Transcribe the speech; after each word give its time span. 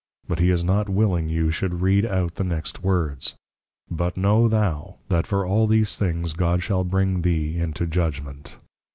But 0.27 0.39
he 0.39 0.49
is 0.49 0.63
not 0.63 0.89
willing 0.89 1.29
you 1.29 1.51
should 1.51 1.81
Read 1.81 2.07
out 2.07 2.33
the 2.33 2.43
next 2.43 2.81
words; 2.81 3.35
_But 3.93 4.17
know 4.17 4.47
thou, 4.47 4.95
that 5.09 5.27
for 5.27 5.45
all 5.45 5.67
these 5.67 5.95
things 5.95 6.33
God 6.33 6.63
shall 6.63 6.83
bring 6.83 7.21
thee 7.21 7.59
into 7.59 7.85
Judgment. 7.85 8.57